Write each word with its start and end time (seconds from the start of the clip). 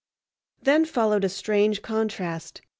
Then 0.63 0.85
followed 0.85 1.23
a 1.23 1.29
strange 1.29 1.83
contrast. 1.83 2.63